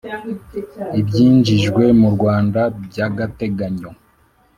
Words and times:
ibyinjijwe 0.99 1.83
mu 1.99 2.09
Rwanda 2.15 2.61
by’agategayo 2.83 3.89